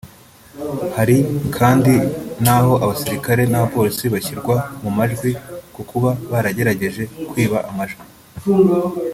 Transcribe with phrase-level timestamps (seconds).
[0.97, 1.17] Hari
[1.57, 1.93] kandi
[2.43, 5.31] n’aho abasirikare n’abapolisi bashyirwa mu majwi
[5.73, 8.01] ku kuba baragerageje kwiba amajwi